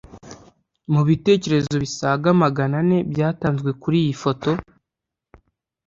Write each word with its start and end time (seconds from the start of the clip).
Mu 0.93 1.01
bitekerezo 1.07 1.73
bisaga 1.83 2.29
magana 2.43 2.75
ane 2.83 2.97
byatanzwe 3.11 3.69
kuri 3.81 3.97
iyi 4.03 4.15
foto 4.21 4.49